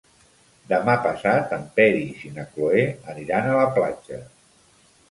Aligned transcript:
Demà 0.71 0.95
passat 1.03 1.53
en 1.59 1.67
Peris 1.77 2.25
i 2.31 2.35
na 2.39 2.47
Cloè 2.57 2.89
aniran 3.15 3.53
a 3.53 3.57
la 3.61 3.71
platja. 3.79 4.25